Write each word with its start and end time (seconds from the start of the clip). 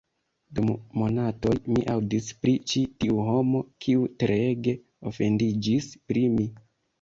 Dum 0.59 0.69
monatoj, 1.01 1.51
mi 1.75 1.83
aŭdis 1.95 2.29
pri 2.45 2.53
ĉi 2.71 2.81
tiu 3.05 3.19
homo, 3.27 3.61
kiu 3.87 4.09
treege 4.25 4.75
ofendiĝis 5.13 5.93
pri 6.11 6.27
mi 6.41 6.49